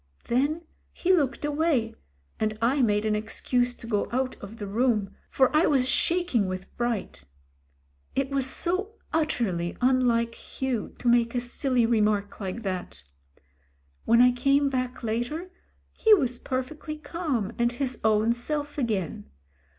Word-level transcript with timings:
Then 0.23 0.63
he 0.91 1.13
looked 1.13 1.45
away, 1.45 1.93
and 2.39 2.57
I 2.59 2.81
made 2.81 3.05
an 3.05 3.15
excuse 3.15 3.75
to 3.75 3.85
go 3.85 4.09
out 4.11 4.35
of 4.41 4.57
the 4.57 4.65
room, 4.65 5.13
for 5.29 5.55
I 5.55 5.67
was 5.67 5.87
shaking 5.87 6.47
with 6.47 6.71
fright. 6.75 7.25
It 8.15 8.31
was 8.31 8.47
so 8.47 8.93
utterly 9.13 9.77
unlike 9.79 10.33
Hugh 10.33 10.95
to 10.97 11.07
make 11.07 11.35
a 11.35 11.39
silly 11.39 11.85
remark 11.85 12.39
like 12.39 12.63
that. 12.63 13.03
When 14.05 14.21
I 14.23 14.31
came 14.31 14.71
back 14.71 15.03
later, 15.03 15.51
he 15.91 16.15
was 16.15 16.39
perfectly 16.39 16.97
calm 16.97 17.51
and 17.59 17.73
his 17.73 17.99
own 18.03 18.33
self 18.33 18.79
again. 18.79 19.29